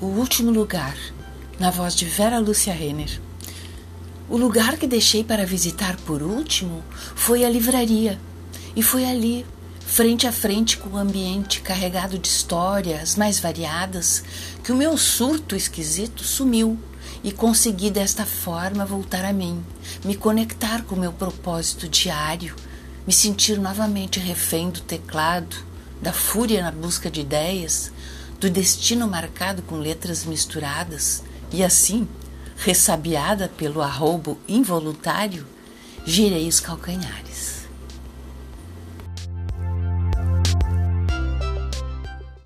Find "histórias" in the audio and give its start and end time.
12.26-13.14